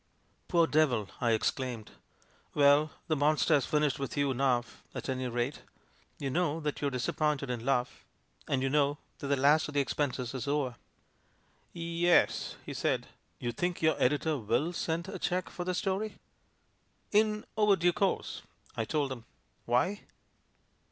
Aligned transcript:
"Poor 0.47 0.65
devil!" 0.65 1.09
I 1.21 1.29
exclaimed.... 1.33 1.91
"Well, 2.55 2.89
the 3.05 3.15
monster 3.15 3.53
has 3.53 3.67
finished 3.67 3.99
with 3.99 4.17
you 4.17 4.33
now, 4.33 4.63
at 4.95 5.09
any 5.09 5.25
ratel 5.29 5.61
You 6.17 6.31
know 6.31 6.59
that 6.59 6.81
you're 6.81 6.89
disappointed 6.89 7.51
in 7.51 7.63
love, 7.63 8.03
and 8.47 8.63
you 8.63 8.69
know 8.71 8.97
that 9.19 9.27
the 9.27 9.35
last 9.35 9.67
of 9.67 9.75
the 9.75 9.79
expenses 9.79 10.33
is 10.33 10.47
over." 10.47 10.71
"Y 11.75 11.81
e 11.81 12.07
s," 12.09 12.55
he 12.65 12.73
said.... 12.73 13.09
"You 13.37 13.51
think 13.51 13.83
your 13.83 13.95
editor 14.01 14.39
mil 14.39 14.73
send 14.73 15.07
a 15.07 15.19
cheque 15.19 15.51
for 15.51 15.63
the 15.65 15.75
story?" 15.75 16.17
"In 17.11 17.45
overdue 17.55 17.93
course," 17.93 18.41
I 18.75 18.85
told 18.85 19.11
him. 19.11 19.25
"Why?" 19.65 20.01